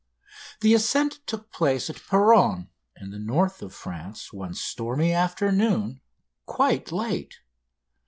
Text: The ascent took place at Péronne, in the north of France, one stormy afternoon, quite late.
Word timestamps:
The 0.61 0.73
ascent 0.73 1.19
took 1.27 1.51
place 1.51 1.87
at 1.87 1.97
Péronne, 1.97 2.69
in 2.99 3.11
the 3.11 3.19
north 3.19 3.61
of 3.61 3.71
France, 3.71 4.33
one 4.33 4.55
stormy 4.55 5.13
afternoon, 5.13 6.01
quite 6.47 6.91
late. 6.91 7.35